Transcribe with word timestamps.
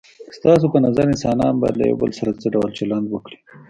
ستاسو 0.37 0.65
په 0.73 0.79
نظر 0.85 1.05
انسانان 1.09 1.53
باید 1.61 1.75
له 1.77 1.85
یو 1.89 1.99
بل 2.01 2.11
سره 2.19 2.31
څه 2.41 2.47
ډول 2.53 2.69
چلند 2.79 3.05
وکړي؟ 3.09 3.37